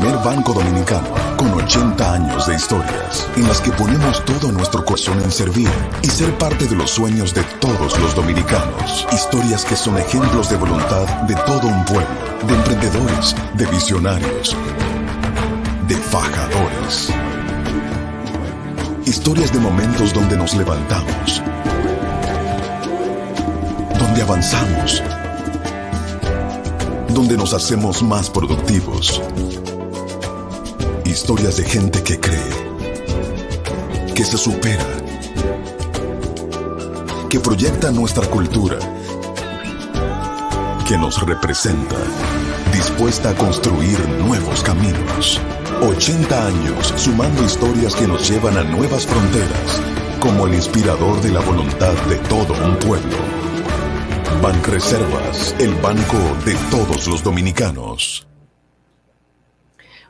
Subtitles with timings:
[0.00, 5.20] primer banco dominicano con 80 años de historias en las que ponemos todo nuestro corazón
[5.20, 5.68] en servir
[6.02, 9.06] y ser parte de los sueños de todos los dominicanos.
[9.12, 12.06] Historias que son ejemplos de voluntad de todo un pueblo,
[12.46, 14.56] de emprendedores, de visionarios,
[15.86, 17.12] de fajadores.
[19.04, 21.42] Historias de momentos donde nos levantamos,
[23.98, 25.02] donde avanzamos
[27.12, 29.20] donde nos hacemos más productivos.
[31.10, 32.38] Historias de gente que cree,
[34.14, 34.86] que se supera,
[37.28, 38.78] que proyecta nuestra cultura,
[40.86, 41.96] que nos representa,
[42.72, 45.40] dispuesta a construir nuevos caminos.
[45.82, 49.82] 80 años sumando historias que nos llevan a nuevas fronteras,
[50.20, 53.16] como el inspirador de la voluntad de todo un pueblo.
[54.64, 58.29] Reservas, el banco de todos los dominicanos.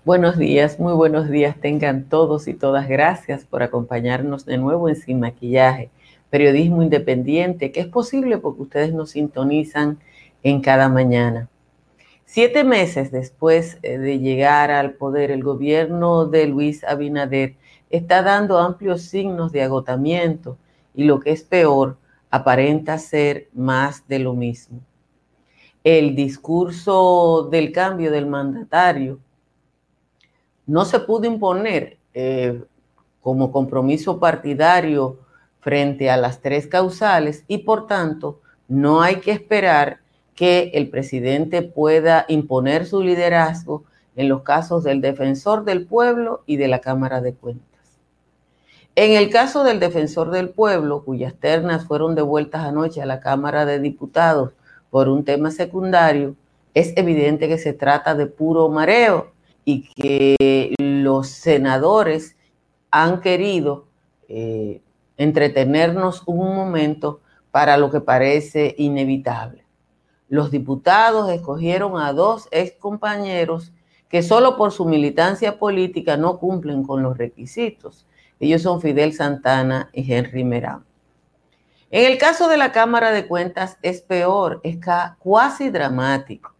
[0.02, 2.88] Buenos días, muy buenos días tengan todos y todas.
[2.88, 5.90] Gracias por acompañarnos de nuevo en Sin Maquillaje,
[6.30, 9.98] periodismo independiente, que es posible porque ustedes nos sintonizan
[10.42, 11.50] en cada mañana.
[12.24, 17.56] Siete meses después eh, de llegar al poder, el gobierno de Luis Abinader
[17.90, 20.56] está dando amplios signos de agotamiento
[20.94, 21.98] y lo que es peor,
[22.30, 24.80] aparenta ser más de lo mismo.
[25.84, 29.18] El discurso del cambio del mandatario
[30.66, 32.62] no se pudo imponer eh,
[33.20, 35.18] como compromiso partidario
[35.60, 40.00] frente a las tres causales y por tanto no hay que esperar
[40.34, 43.84] que el presidente pueda imponer su liderazgo
[44.16, 47.66] en los casos del defensor del pueblo y de la Cámara de Cuentas.
[48.96, 53.66] En el caso del defensor del pueblo, cuyas ternas fueron devueltas anoche a la Cámara
[53.66, 54.52] de Diputados
[54.90, 56.34] por un tema secundario,
[56.74, 59.32] es evidente que se trata de puro mareo
[59.64, 62.36] y que los senadores
[62.90, 63.86] han querido
[64.28, 64.80] eh,
[65.16, 69.64] entretenernos un momento para lo que parece inevitable.
[70.28, 73.72] Los diputados escogieron a dos ex compañeros
[74.08, 78.06] que solo por su militancia política no cumplen con los requisitos
[78.40, 80.84] ellos son Fidel Santana y Henry Merán.
[81.90, 84.78] En el caso de la Cámara de Cuentas es peor, es
[85.18, 86.54] cuasi dramático.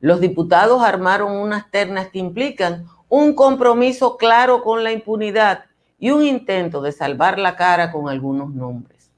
[0.00, 5.64] Los diputados armaron unas ternas que implican un compromiso claro con la impunidad
[5.98, 9.10] y un intento de salvar la cara con algunos nombres.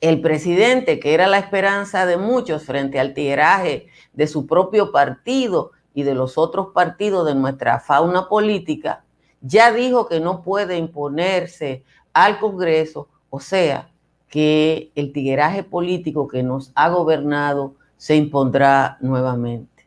[0.00, 5.72] El presidente, que era la esperanza de muchos frente al tiraje de su propio partido
[5.94, 9.04] y de los otros partidos de nuestra fauna política,
[9.42, 13.90] ya dijo que no puede imponerse al Congreso, o sea,
[14.28, 19.86] que el tigueraje político que nos ha gobernado se impondrá nuevamente.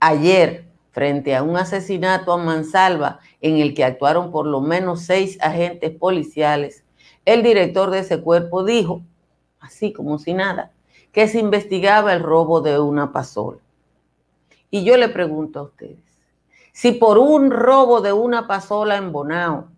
[0.00, 5.38] Ayer, frente a un asesinato a mansalva en el que actuaron por lo menos seis
[5.40, 6.84] agentes policiales,
[7.24, 9.00] el director de ese cuerpo dijo,
[9.60, 10.72] así como si nada,
[11.10, 13.56] que se investigaba el robo de una pasola.
[14.70, 16.04] Y yo le pregunto a ustedes,
[16.74, 19.68] si por un robo de una pasola en Bonao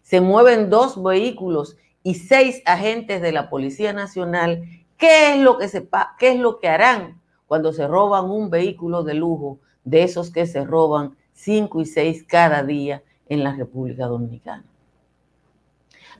[0.00, 4.64] se mueven dos vehículos y seis agentes de la Policía Nacional,
[5.02, 5.68] ¿qué es lo que,
[6.16, 10.46] qué es lo que harán cuando se roban un vehículo de lujo de esos que
[10.46, 14.64] se roban cinco y seis cada día en la República Dominicana?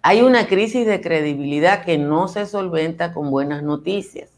[0.03, 4.31] Hay una crisis de credibilidad que no se solventa con buenas noticias.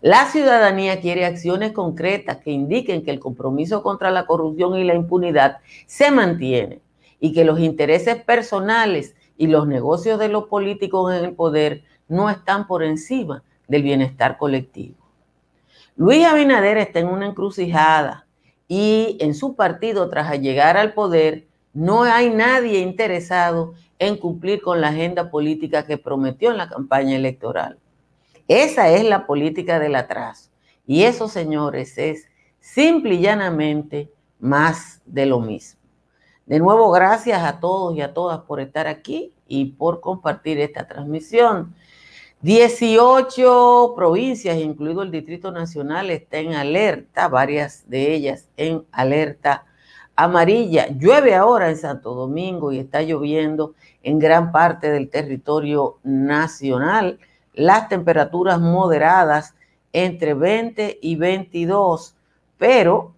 [0.00, 4.96] La ciudadanía quiere acciones concretas que indiquen que el compromiso contra la corrupción y la
[4.96, 6.80] impunidad se mantiene
[7.20, 12.30] y que los intereses personales y los negocios de los políticos en el poder no
[12.30, 14.96] están por encima del bienestar colectivo.
[15.96, 18.26] Luis Abinader está en una encrucijada
[18.66, 24.80] y en su partido, tras llegar al poder, no hay nadie interesado en cumplir con
[24.80, 27.78] la agenda política que prometió en la campaña electoral.
[28.48, 30.50] Esa es la política del atraso.
[30.86, 32.26] Y eso, señores, es
[32.60, 35.80] simple y llanamente más de lo mismo.
[36.46, 40.86] De nuevo, gracias a todos y a todas por estar aquí y por compartir esta
[40.86, 41.74] transmisión.
[42.44, 49.64] 18 provincias, incluido el Distrito Nacional, están en alerta, varias de ellas en alerta
[50.14, 50.88] amarilla.
[50.88, 57.18] Llueve ahora en Santo Domingo y está lloviendo en gran parte del territorio nacional
[57.54, 59.54] las temperaturas moderadas
[59.94, 62.14] entre 20 y 22,
[62.58, 63.14] pero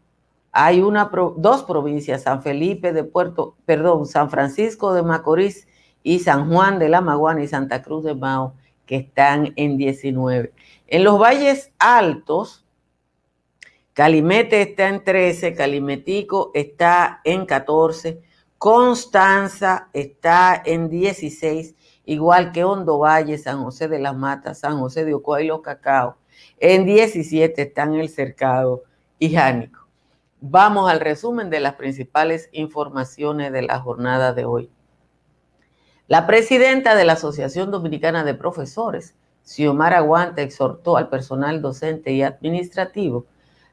[0.52, 5.66] hay una, dos provincias, San Felipe de Puerto, perdón, San Francisco de Macorís
[6.04, 8.54] y San Juan de la Maguana y Santa Cruz de Mao,
[8.86, 10.52] que están en 19.
[10.86, 12.66] En los valles altos
[13.96, 18.20] Calimete está en 13, Calimetico está en 14,
[18.58, 21.74] Constanza está en 16,
[22.04, 25.62] igual que Hondo Valle, San José de las Matas, San José de Ocoa y Los
[25.62, 26.18] Cacao.
[26.60, 28.82] En 17 están El Cercado
[29.18, 29.88] y Jánico.
[30.42, 34.70] Vamos al resumen de las principales informaciones de la jornada de hoy.
[36.08, 42.22] La presidenta de la Asociación Dominicana de Profesores, Xiomara Aguante, exhortó al personal docente y
[42.22, 43.26] administrativo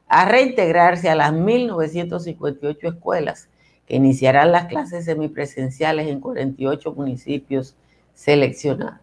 [0.08, 3.48] a reintegrarse a las 1.958 escuelas
[3.86, 7.76] que iniciarán las clases semipresenciales en 48 municipios
[8.14, 8.98] seleccionados.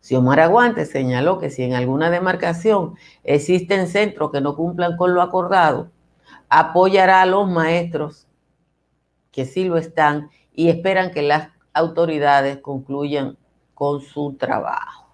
[0.00, 5.20] Xiomara Aguante señaló que si en alguna demarcación existen centros que no cumplan con lo
[5.20, 5.90] acordado,
[6.48, 8.26] apoyará a los maestros
[9.30, 13.36] que sí lo están y esperan que las autoridades concluyan
[13.74, 15.06] con su trabajo.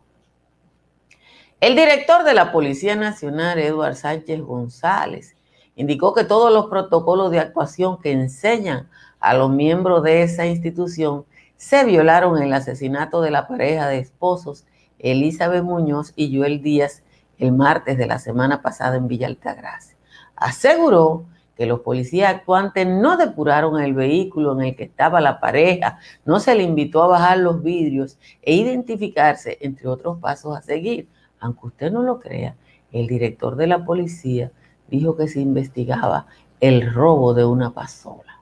[1.60, 5.36] El director de la Policía Nacional, Eduard Sánchez González,
[5.74, 8.88] indicó que todos los protocolos de actuación que enseñan
[9.20, 11.24] a los miembros de esa institución
[11.56, 14.64] se violaron en el asesinato de la pareja de esposos
[14.98, 17.02] Elizabeth Muñoz y Joel Díaz
[17.38, 19.96] el martes de la semana pasada en Villa Altagracia.
[20.36, 21.24] Aseguró
[21.56, 26.40] que los policías actuantes no depuraron el vehículo en el que estaba la pareja, no
[26.40, 31.08] se le invitó a bajar los vidrios e identificarse, entre otros pasos a seguir
[31.42, 32.54] aunque usted no lo crea,
[32.92, 34.52] el director de la policía
[34.88, 36.26] dijo que se investigaba
[36.60, 38.40] el robo de una pasola.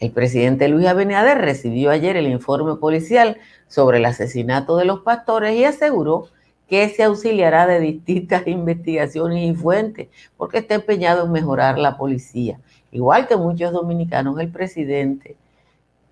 [0.00, 3.36] El presidente Luis Abinader recibió ayer el informe policial
[3.66, 6.28] sobre el asesinato de los pastores y aseguró
[6.68, 12.60] que se auxiliará de distintas investigaciones y fuentes porque está empeñado en mejorar la policía.
[12.90, 15.36] Igual que muchos dominicanos, el presidente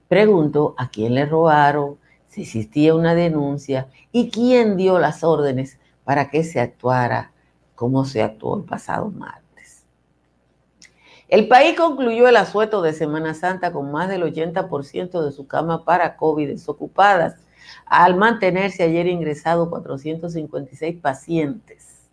[0.08, 1.99] preguntó a quién le robaron,
[2.29, 7.32] si existía una denuncia y quién dio las órdenes para que se actuara
[7.75, 9.85] como se actuó el pasado martes.
[11.29, 15.85] El país concluyó el asueto de Semana Santa con más del 80% de su cama
[15.85, 17.37] para COVID desocupadas,
[17.87, 22.09] al mantenerse ayer ingresados 456 pacientes.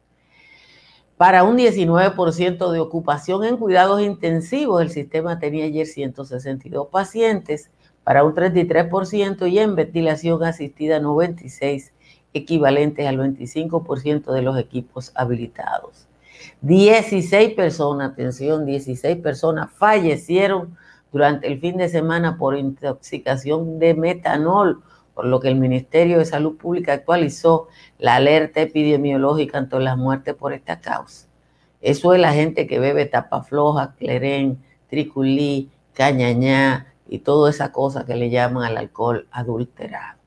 [1.18, 7.70] Para un 19% de ocupación en cuidados intensivos, el sistema tenía ayer 162 pacientes,
[8.04, 11.94] para un 33% y en ventilación asistida 96
[12.34, 16.08] equivalentes al 25% de los equipos habilitados.
[16.62, 20.76] 16 personas, atención, 16 personas fallecieron
[21.12, 24.82] durante el fin de semana por intoxicación de metanol,
[25.14, 27.68] por lo que el Ministerio de Salud Pública actualizó
[28.00, 31.28] la alerta epidemiológica ante las muertes por esta causa.
[31.82, 38.06] Eso es la gente que bebe tapa floja, clerén, triculí, cañañá y toda esa cosa
[38.06, 40.20] que le llaman al alcohol adulterado.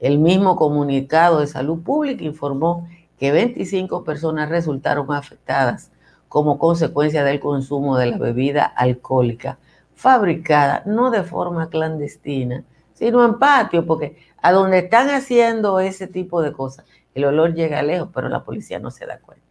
[0.00, 2.88] El mismo comunicado de salud pública informó
[3.18, 5.90] que 25 personas resultaron afectadas
[6.28, 9.58] como consecuencia del consumo de la bebida alcohólica
[9.94, 16.40] fabricada no de forma clandestina, sino en patio, porque a donde están haciendo ese tipo
[16.40, 19.44] de cosas, el olor llega lejos, pero la policía no se da cuenta.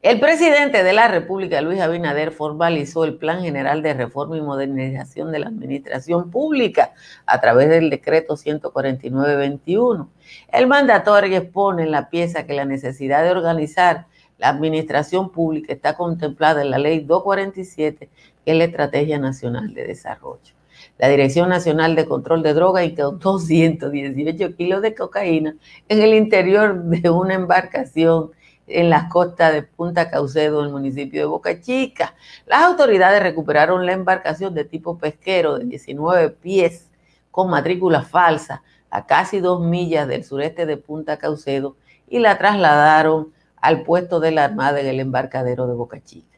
[0.00, 5.32] El presidente de la República, Luis Abinader, formalizó el Plan General de Reforma y Modernización
[5.32, 6.92] de la Administración Pública
[7.26, 10.08] a través del decreto 149-21.
[10.52, 14.06] El mandatorio expone en la pieza que la necesidad de organizar
[14.38, 18.08] la administración pública está contemplada en la Ley 247,
[18.44, 20.57] que es la Estrategia Nacional de Desarrollo.
[20.98, 25.56] La Dirección Nacional de Control de Drogas incautó 218 kilos de cocaína
[25.88, 28.30] en el interior de una embarcación
[28.66, 32.14] en las costas de Punta Caucedo, en el municipio de Boca Chica.
[32.46, 36.90] Las autoridades recuperaron la embarcación de tipo pesquero de 19 pies
[37.30, 41.76] con matrícula falsa a casi dos millas del sureste de Punta Caucedo
[42.08, 46.37] y la trasladaron al puesto de la Armada en el embarcadero de Boca Chica.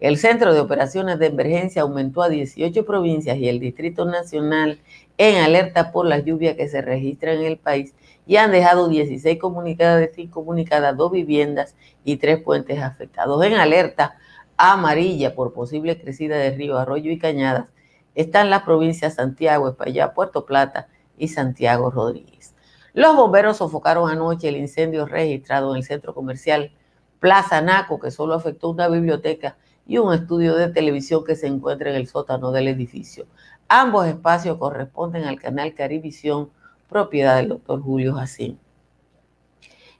[0.00, 4.80] El Centro de Operaciones de Emergencia aumentó a 18 provincias y el Distrito Nacional
[5.18, 7.94] en alerta por las lluvias que se registran en el país
[8.26, 13.44] y han dejado 16 comunicadas, incomunicadas, dos viviendas y tres puentes afectados.
[13.44, 14.16] En alerta
[14.56, 17.66] amarilla por posible crecida de río, arroyo y cañadas
[18.14, 20.88] están las provincias Santiago, España, Puerto Plata
[21.18, 22.54] y Santiago Rodríguez.
[22.94, 26.72] Los bomberos sofocaron anoche el incendio registrado en el centro comercial
[27.18, 31.90] Plaza Naco, que solo afectó una biblioteca y un estudio de televisión que se encuentra
[31.90, 33.26] en el sótano del edificio.
[33.68, 36.50] Ambos espacios corresponden al canal Carivisión
[36.88, 38.58] propiedad del doctor Julio Jacín.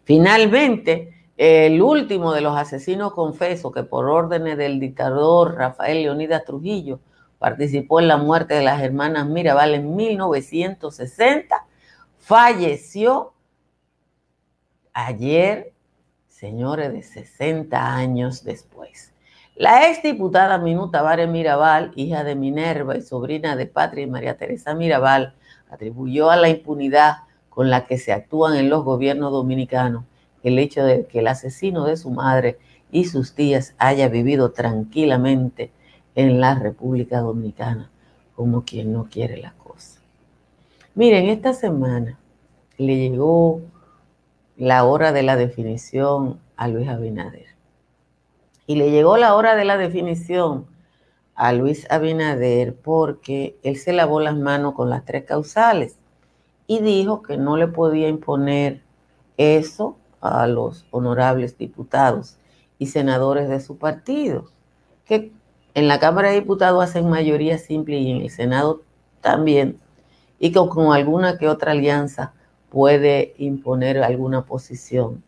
[0.04, 7.00] Finalmente, el último de los asesinos confesos que por órdenes del dictador Rafael Leonidas Trujillo
[7.38, 11.66] participó en la muerte de las hermanas Mirabal en 1960,
[12.18, 13.32] falleció
[14.92, 15.72] ayer,
[16.28, 19.14] señores, de 60 años después.
[19.60, 24.38] La ex diputada Minuta Vare Mirabal, hija de Minerva y sobrina de Patria y María
[24.38, 25.34] Teresa Mirabal,
[25.70, 27.18] atribuyó a la impunidad
[27.50, 30.04] con la que se actúan en los gobiernos dominicanos
[30.42, 32.56] el hecho de que el asesino de su madre
[32.90, 35.72] y sus tías haya vivido tranquilamente
[36.14, 37.90] en la República Dominicana,
[38.36, 40.00] como quien no quiere la cosa.
[40.94, 42.18] Miren, esta semana
[42.78, 43.60] le llegó
[44.56, 47.59] la hora de la definición a Luis Abinader.
[48.70, 50.64] Y le llegó la hora de la definición
[51.34, 55.96] a Luis Abinader porque él se lavó las manos con las tres causales
[56.68, 58.80] y dijo que no le podía imponer
[59.38, 62.36] eso a los honorables diputados
[62.78, 64.44] y senadores de su partido,
[65.04, 65.32] que
[65.74, 68.82] en la Cámara de Diputados hacen mayoría simple y en el Senado
[69.20, 69.80] también,
[70.38, 72.34] y que con alguna que otra alianza
[72.68, 75.24] puede imponer alguna posición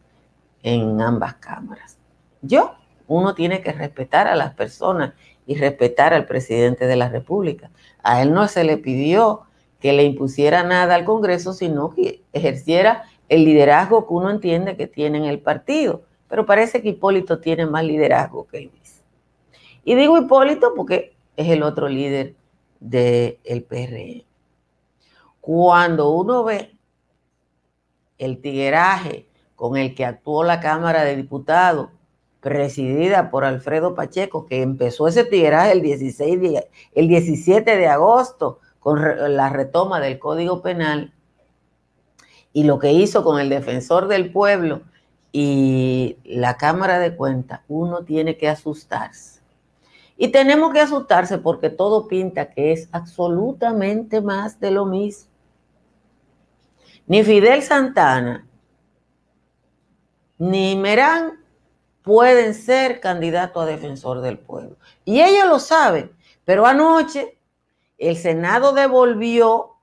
[0.62, 1.98] en ambas cámaras.
[2.40, 2.76] Yo,
[3.12, 5.12] uno tiene que respetar a las personas
[5.46, 7.70] y respetar al presidente de la República.
[8.02, 9.42] A él no se le pidió
[9.80, 14.86] que le impusiera nada al Congreso, sino que ejerciera el liderazgo que uno entiende que
[14.86, 16.02] tiene en el partido.
[16.28, 19.02] Pero parece que Hipólito tiene más liderazgo que Luis.
[19.84, 22.34] Y digo Hipólito porque es el otro líder
[22.78, 24.24] del PRE.
[25.40, 26.76] Cuando uno ve
[28.18, 29.26] el tigueraje
[29.56, 31.88] con el que actuó la Cámara de Diputados,
[32.42, 36.60] presidida por Alfredo Pacheco, que empezó ese tigueraje el, 16
[36.92, 39.00] el 17 de agosto con
[39.36, 41.14] la retoma del Código Penal,
[42.52, 44.82] y lo que hizo con el defensor del pueblo
[45.30, 49.40] y la Cámara de Cuentas, uno tiene que asustarse.
[50.16, 55.30] Y tenemos que asustarse porque todo pinta que es absolutamente más de lo mismo.
[57.06, 58.46] Ni Fidel Santana,
[60.38, 61.41] ni Merán
[62.02, 64.76] pueden ser candidatos a defensor del pueblo.
[65.04, 66.12] Y ellos lo saben,
[66.44, 67.38] pero anoche
[67.98, 69.76] el Senado devolvió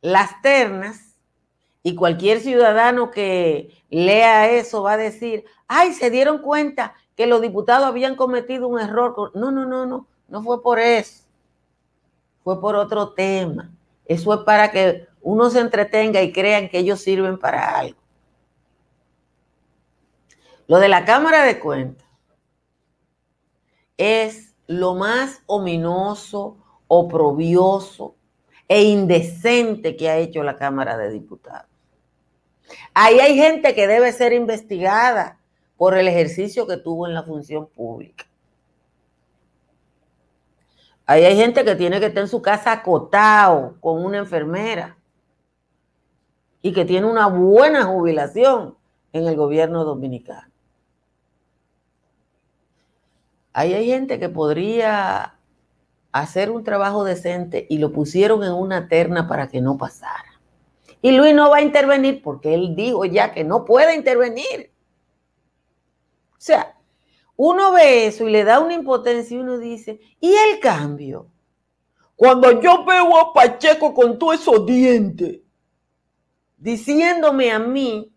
[0.00, 1.16] las ternas
[1.82, 7.40] y cualquier ciudadano que lea eso va a decir, ay, se dieron cuenta que los
[7.40, 9.32] diputados habían cometido un error.
[9.34, 11.24] No, no, no, no, no fue por eso.
[12.42, 13.70] Fue por otro tema.
[14.04, 17.98] Eso es para que uno se entretenga y crean que ellos sirven para algo.
[20.68, 22.06] Lo de la Cámara de Cuentas
[23.96, 28.14] es lo más ominoso, oprobioso
[28.68, 31.70] e indecente que ha hecho la Cámara de Diputados.
[32.92, 35.40] Ahí hay gente que debe ser investigada
[35.78, 38.26] por el ejercicio que tuvo en la función pública.
[41.06, 44.98] Ahí hay gente que tiene que estar en su casa acotado con una enfermera
[46.60, 48.76] y que tiene una buena jubilación
[49.14, 50.57] en el gobierno dominicano.
[53.58, 55.36] Ahí hay gente que podría
[56.12, 60.40] hacer un trabajo decente y lo pusieron en una terna para que no pasara.
[61.02, 64.70] Y Luis no va a intervenir porque él dijo ya que no puede intervenir.
[66.30, 66.76] O sea,
[67.34, 71.26] uno ve eso y le da una impotencia y uno dice, ¿y el cambio?
[72.14, 75.40] Cuando yo veo a Pacheco con todos esos dientes,
[76.56, 78.14] diciéndome a mí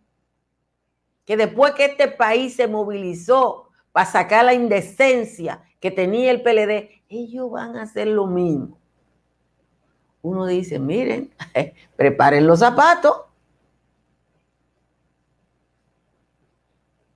[1.26, 3.61] que después que este país se movilizó
[3.92, 8.80] para sacar la indecencia que tenía el PLD, ellos van a hacer lo mismo.
[10.22, 11.34] Uno dice, miren,
[11.96, 13.32] preparen los zapatos.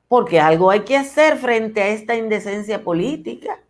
[0.07, 3.61] porque algo hay que hacer frente a esta indecencia política.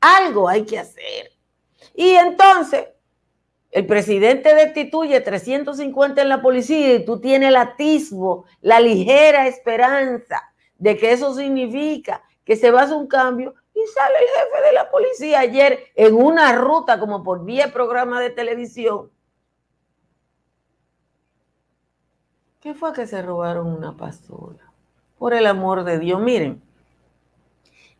[0.00, 1.32] Algo hay que hacer.
[1.94, 2.86] Y entonces,
[3.70, 10.42] el presidente destituye 350 en la policía y tú tienes el atisbo, la ligera esperanza
[10.78, 14.66] de que eso significa que se va a hacer un cambio y sale el jefe
[14.68, 19.10] de la policía ayer en una ruta como por 10 programas de televisión.
[22.58, 24.72] ¿Qué fue que se robaron una pasola?
[25.18, 26.62] Por el amor de Dios, miren,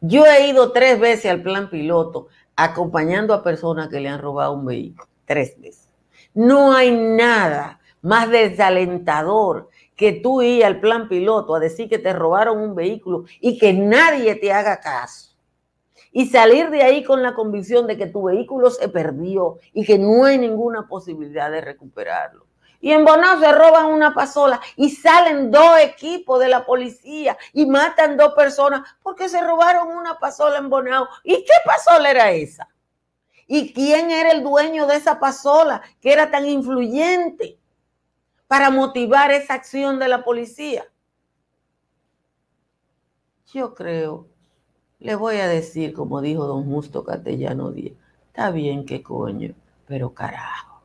[0.01, 4.55] yo he ido tres veces al plan piloto acompañando a personas que le han robado
[4.55, 5.91] un vehículo, tres veces.
[6.33, 12.13] No hay nada más desalentador que tú ir al plan piloto a decir que te
[12.13, 15.37] robaron un vehículo y que nadie te haga caso.
[16.13, 19.99] Y salir de ahí con la convicción de que tu vehículo se perdió y que
[19.99, 22.47] no hay ninguna posibilidad de recuperarlo.
[22.81, 27.67] Y en Bonao se roban una pasola y salen dos equipos de la policía y
[27.67, 31.09] matan dos personas porque se robaron una pasola en Bonao.
[31.25, 32.69] ¿Y qué pasola era esa?
[33.49, 37.59] ¿Y quién era el dueño de esa pasola que era tan influyente?
[38.49, 40.85] Para motivar esa acción de la policía.
[43.53, 44.27] Yo creo,
[44.99, 47.95] le voy a decir, como dijo don Justo Castellano Díaz,
[48.27, 49.55] está bien que coño,
[49.87, 50.83] pero carajo.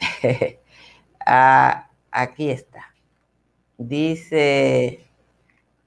[1.24, 2.92] Ah, aquí está.
[3.78, 5.06] Dice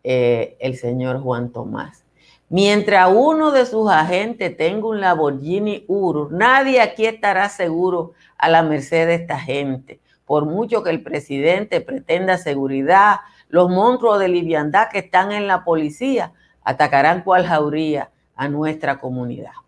[0.07, 2.05] eh, el señor Juan Tomás.
[2.47, 8.61] Mientras uno de sus agentes tenga un Lamborghini Urus, nadie aquí estará seguro a la
[8.61, 9.99] merced de esta gente.
[10.25, 15.63] Por mucho que el presidente pretenda seguridad, los monstruos de liviandad que están en la
[15.63, 16.33] policía
[16.63, 19.64] atacarán cual jauría a nuestra comunidad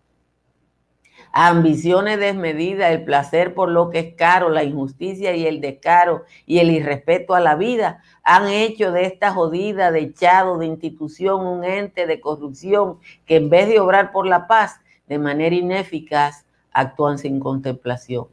[1.39, 6.57] ambiciones desmedidas, el placer por lo que es caro, la injusticia y el descaro y
[6.57, 11.63] el irrespeto a la vida han hecho de esta jodida, de echado de institución un
[11.63, 17.19] ente de corrupción que en vez de obrar por la paz de manera ineficaz, actúan
[17.19, 18.25] sin contemplación.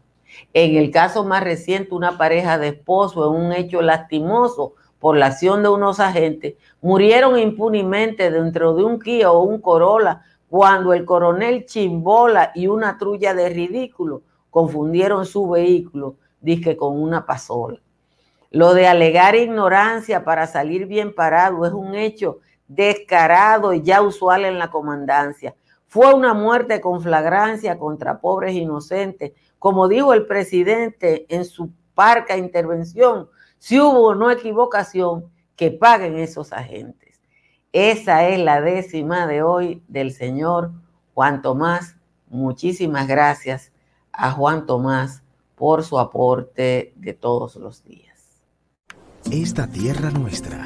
[0.55, 5.27] En el caso más reciente, una pareja de esposos en un hecho lastimoso por la
[5.27, 11.05] acción de unos agentes, murieron impunemente dentro de un Kia o un Corolla cuando el
[11.05, 17.81] coronel Chimbola y una trulla de ridículo confundieron su vehículo, dije, con una pasola.
[18.51, 24.45] Lo de alegar ignorancia para salir bien parado es un hecho descarado y ya usual
[24.45, 25.57] en la comandancia.
[25.89, 29.33] Fue una muerte con flagrancia contra pobres inocentes.
[29.59, 33.29] Como dijo el presidente en su parca intervención,
[33.59, 37.04] si hubo no equivocación, que paguen esos agentes.
[37.75, 40.71] Esa es la décima de hoy del señor
[41.13, 41.97] Juan Tomás.
[42.29, 43.73] Muchísimas gracias
[44.13, 45.25] a Juan Tomás
[45.57, 48.45] por su aporte de todos los días.
[49.29, 50.65] Esta tierra nuestra,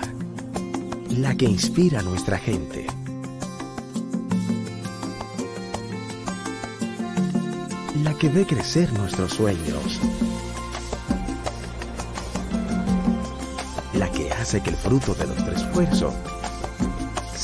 [1.09, 2.87] la que inspira a nuestra gente.
[8.05, 9.99] La que ve crecer nuestros sueños.
[13.95, 16.13] La que hace que el fruto de nuestro esfuerzo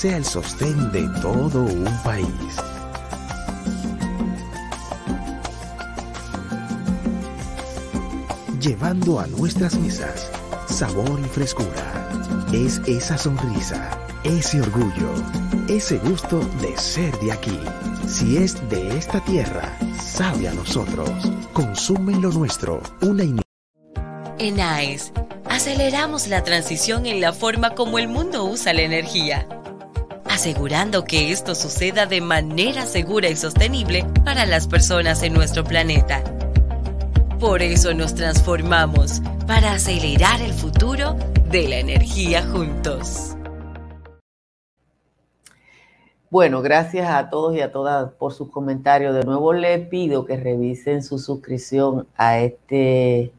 [0.04, 2.28] sea el sostén de todo un país.
[8.60, 10.30] Llevando a nuestras mesas
[10.68, 12.10] sabor y frescura.
[12.52, 15.10] Es esa sonrisa, ese orgullo,
[15.70, 17.58] ese gusto de ser de aquí.
[18.06, 21.08] Si es de esta tierra, sabe a nosotros.
[21.54, 22.82] Consume lo nuestro.
[23.00, 23.24] Una
[24.38, 25.14] En AES,
[25.48, 29.48] aceleramos la transición en la forma como el mundo usa la energía
[30.34, 36.24] asegurando que esto suceda de manera segura y sostenible para las personas en nuestro planeta.
[37.38, 41.14] Por eso nos transformamos para acelerar el futuro
[41.50, 43.36] de la energía juntos.
[46.30, 49.14] Bueno, gracias a todos y a todas por sus comentarios.
[49.14, 53.30] De nuevo le pido que revisen su suscripción a este,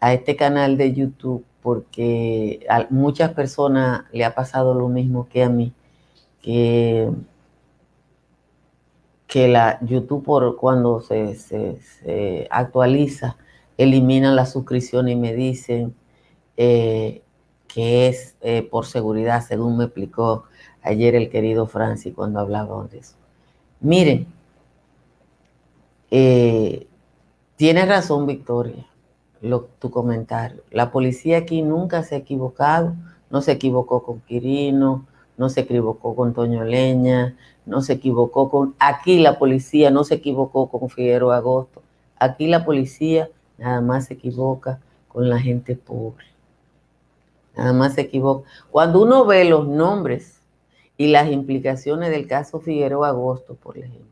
[0.00, 5.42] a este canal de YouTube porque a muchas personas le ha pasado lo mismo que
[5.42, 5.74] a mí
[6.44, 7.08] que,
[9.48, 11.80] la YouTube por cuando se,
[12.50, 13.36] actualiza
[13.76, 15.94] elimina la suscripción y me dicen
[16.56, 17.22] eh,
[17.66, 20.44] que es eh, por seguridad, según me explicó
[20.82, 23.16] ayer el querido Francis cuando hablaba de eso.
[23.80, 24.28] Miren,
[26.12, 26.86] eh,
[27.56, 28.86] tiene razón Victoria,
[29.80, 30.62] tu comentario.
[30.70, 32.94] La policía aquí nunca se ha equivocado,
[33.30, 38.74] no se equivocó con Quirino, no se equivocó con Toño Leña, no se equivocó con...
[38.78, 41.82] Aquí la policía no se equivocó con Figueroa Agosto.
[42.18, 46.26] Aquí la policía nada más se equivoca con la gente pobre.
[47.56, 48.48] Nada más se equivoca.
[48.70, 50.40] Cuando uno ve los nombres
[50.96, 54.06] y las implicaciones del caso Figueroa Agosto, por ejemplo,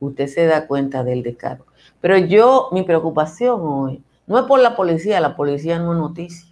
[0.00, 1.66] usted se da cuenta del descargo.
[2.00, 6.48] Pero yo, mi preocupación hoy, no es por la policía, la policía no es noticia.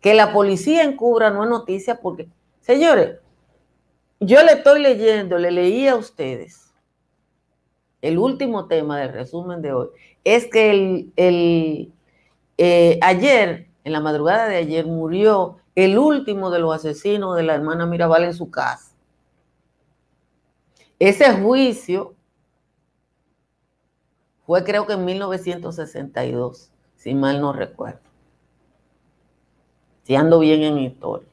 [0.00, 2.28] Que la policía encubra no es noticia porque,
[2.60, 3.16] señores,
[4.20, 6.68] yo le estoy leyendo, le leí a ustedes
[8.00, 9.88] el último tema del resumen de hoy,
[10.24, 10.70] es que
[11.16, 11.92] el,
[12.56, 17.54] eh, ayer, en la madrugada de ayer, murió el último de los asesinos de la
[17.54, 18.92] hermana Mirabal en su casa.
[20.98, 22.14] Ese juicio
[24.46, 28.00] fue creo que en 1962, si mal no recuerdo.
[30.04, 31.28] Si ando bien en historia.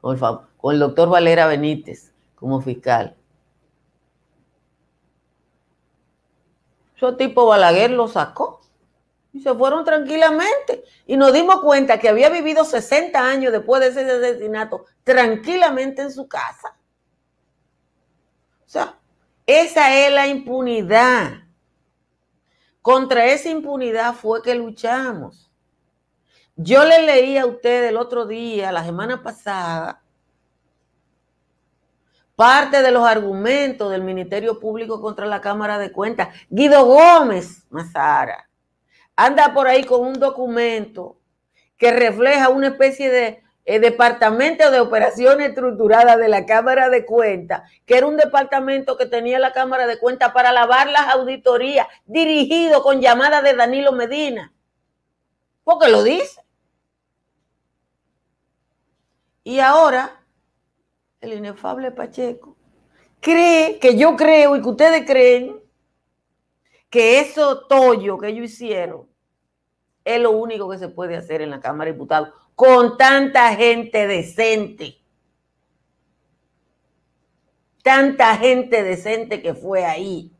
[0.00, 3.16] Con el, con el doctor Valera Benítez como fiscal.
[6.96, 8.60] Ese tipo Balaguer lo sacó
[9.32, 10.84] y se fueron tranquilamente.
[11.06, 16.12] Y nos dimos cuenta que había vivido 60 años después de ese asesinato tranquilamente en
[16.12, 16.76] su casa.
[18.66, 18.98] O sea,
[19.46, 21.44] esa es la impunidad.
[22.82, 25.50] Contra esa impunidad fue que luchamos.
[26.56, 30.02] Yo le leí a usted el otro día, la semana pasada,
[32.38, 36.28] parte de los argumentos del Ministerio Público contra la Cámara de Cuentas.
[36.48, 38.48] Guido Gómez Mazara
[39.16, 41.18] anda por ahí con un documento
[41.76, 47.68] que refleja una especie de eh, departamento de operaciones estructuradas de la Cámara de Cuentas,
[47.84, 52.84] que era un departamento que tenía la Cámara de Cuentas para lavar las auditorías, dirigido
[52.84, 54.52] con llamada de Danilo Medina.
[55.64, 56.40] Porque lo dice.
[59.42, 60.17] Y ahora
[61.20, 62.56] el inefable Pacheco,
[63.20, 65.60] cree que yo creo y que ustedes creen
[66.90, 69.08] que eso tollo que ellos hicieron
[70.04, 74.06] es lo único que se puede hacer en la Cámara de Diputados con tanta gente
[74.06, 74.96] decente.
[77.82, 80.32] Tanta gente decente que fue ahí.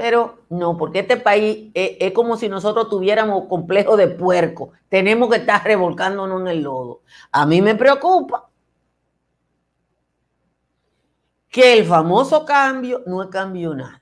[0.00, 4.70] Pero no, porque este país es, como si nosotros tuviéramos complejo de puerco.
[4.88, 7.02] Tenemos que estar revolcándonos en el lodo.
[7.30, 8.48] A mí me preocupa
[11.50, 14.00] que el famoso cambio no cambiado nada.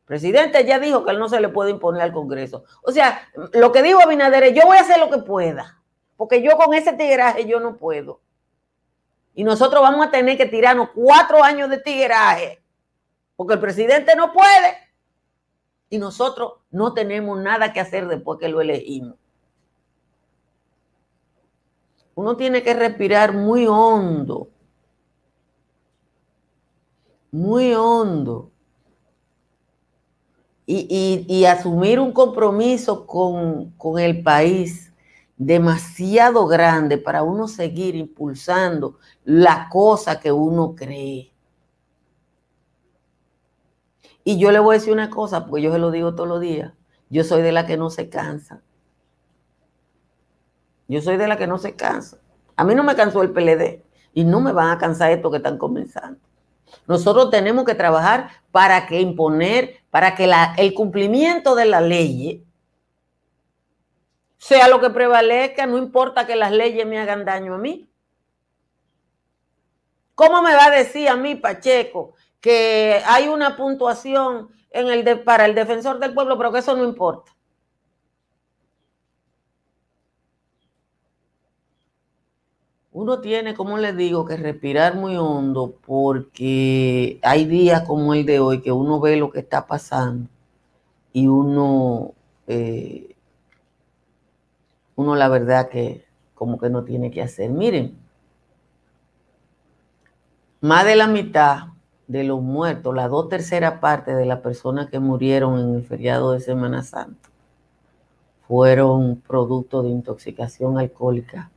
[0.00, 2.64] El presidente ya dijo que él no se le puede imponer al Congreso.
[2.84, 3.20] O sea,
[3.52, 5.82] lo que dijo Abinader es, yo voy a hacer lo que pueda,
[6.16, 8.22] porque yo con ese tigraje yo no puedo.
[9.34, 12.62] Y nosotros vamos a tener que tirarnos cuatro años de tigraje
[13.36, 14.76] porque el presidente no puede
[15.88, 19.16] y nosotros no tenemos nada que hacer después que lo elegimos.
[22.14, 24.48] Uno tiene que respirar muy hondo,
[27.30, 28.50] muy hondo,
[30.66, 34.92] y, asumir un compromiso con, con el país
[35.36, 41.35] demasiado grande para uno seguir impulsando la cosa que uno cree.
[44.28, 46.40] Y yo le voy a decir una cosa, porque yo se lo digo todos los
[46.40, 46.72] días.
[47.10, 48.60] Yo soy de la que no se cansa.
[50.88, 52.18] Yo soy de la que no se cansa.
[52.56, 53.84] A mí no me cansó el PLD
[54.14, 56.18] y no me van a cansar estos que están comenzando.
[56.88, 62.44] Nosotros tenemos que trabajar para que imponer, para que el cumplimiento de la ley
[64.38, 67.88] sea lo que prevalezca, no importa que las leyes me hagan daño a mí.
[70.16, 72.14] ¿Cómo me va a decir a mí, Pacheco,
[72.46, 76.76] que hay una puntuación en el de, para el defensor del pueblo, pero que eso
[76.76, 77.32] no importa.
[82.92, 88.38] Uno tiene, como les digo, que respirar muy hondo porque hay días como el de
[88.38, 90.30] hoy que uno ve lo que está pasando
[91.12, 92.12] y uno,
[92.46, 93.16] eh,
[94.94, 96.06] uno la verdad que
[96.36, 97.50] como que no tiene que hacer.
[97.50, 97.98] Miren,
[100.60, 101.75] más de la mitad
[102.06, 106.32] de los muertos, la dos terceras partes de las personas que murieron en el feriado
[106.32, 107.28] de Semana Santa
[108.46, 111.50] fueron producto de intoxicación alcohólica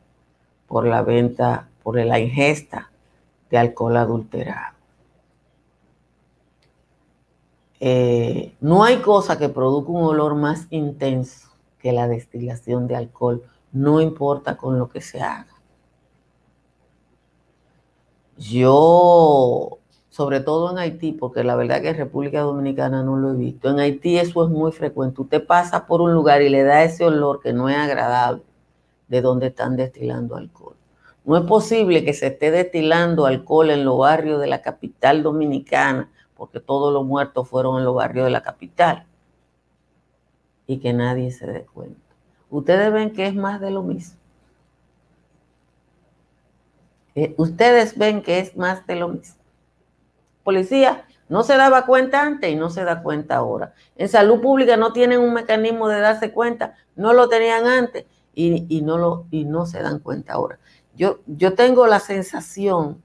[0.68, 2.92] por la venta, por la ingesta
[3.50, 4.76] de alcohol adulterado.
[7.80, 13.44] Eh, no hay cosa que produzca un olor más intenso que la destilación de alcohol,
[13.72, 15.48] no importa con lo que se haga.
[18.38, 19.79] Yo
[20.20, 23.70] sobre todo en Haití, porque la verdad que en República Dominicana no lo he visto.
[23.70, 25.22] En Haití eso es muy frecuente.
[25.22, 28.44] Usted pasa por un lugar y le da ese olor que no es agradable
[29.08, 30.76] de donde están destilando alcohol.
[31.24, 36.12] No es posible que se esté destilando alcohol en los barrios de la capital dominicana,
[36.36, 39.06] porque todos los muertos fueron en los barrios de la capital,
[40.68, 42.02] y que nadie se dé cuenta.
[42.50, 44.20] Ustedes ven que es más de lo mismo.
[47.16, 49.39] eh, ustedes ven que es más de lo mismo.
[50.50, 53.76] Policía no se daba cuenta antes y no se da cuenta ahora.
[53.96, 58.82] En salud pública no tienen un mecanismo de darse cuenta, no lo tenían antes y,
[58.82, 60.58] no, lo, y no se dan cuenta ahora.
[60.96, 63.04] Yo, yo tengo la sensación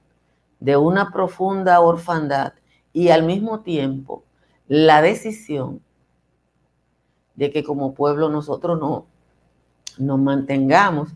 [0.58, 2.54] de una profunda orfandad
[2.94, 4.24] y al mismo tiempo
[4.66, 5.82] la decisión
[7.34, 9.04] de que como pueblo nosotros no
[9.98, 11.10] nos mantengamos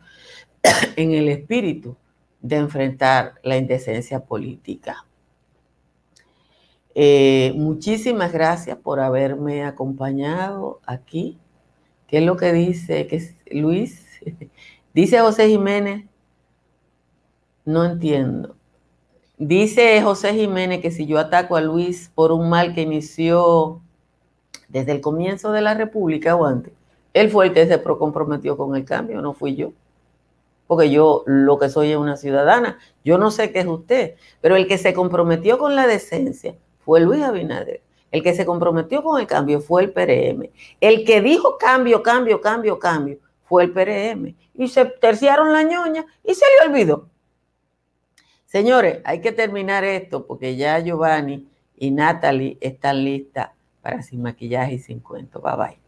[0.97, 1.97] en el espíritu
[2.43, 5.07] de enfrentar la indecencia política.
[6.95, 11.39] Eh, muchísimas gracias por haberme acompañado aquí.
[12.07, 14.07] ¿Qué es lo que dice que Luis?
[14.95, 16.07] dice José Jiménez,
[17.65, 18.57] no entiendo.
[19.37, 23.81] Dice José Jiménez que si yo ataco a Luis por un mal que inició
[24.69, 26.73] desde el comienzo de la República o antes,
[27.15, 29.73] él fue el que se comprometió con el cambio, no fui yo.
[30.67, 32.79] Porque yo lo que soy es una ciudadana.
[33.05, 36.57] Yo no sé qué es usted, pero el que se comprometió con la decencia
[36.89, 37.83] fue Luis Abinader.
[38.11, 40.49] El que se comprometió con el cambio fue el PRM.
[40.81, 44.35] El que dijo cambio, cambio, cambio, cambio fue el PRM.
[44.55, 47.11] Y se terciaron la ñoña y se le olvidó.
[48.47, 51.47] Señores, hay que terminar esto porque ya Giovanni
[51.77, 53.51] y Natalie están listas
[53.83, 55.43] para sin maquillaje y sin cuento.
[55.43, 55.88] Bye bye.